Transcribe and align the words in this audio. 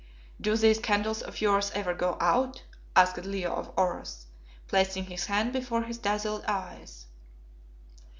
"Do 0.41 0.57
these 0.57 0.79
candles 0.79 1.21
of 1.21 1.41
yours 1.41 1.69
ever 1.75 1.93
go 1.93 2.17
out?" 2.19 2.63
asked 2.95 3.23
Leo 3.23 3.53
of 3.53 3.71
Oros, 3.77 4.25
placing 4.67 5.03
his 5.05 5.27
hand 5.27 5.53
before 5.53 5.83
his 5.83 5.99
dazzled 5.99 6.43
eyes. 6.45 7.05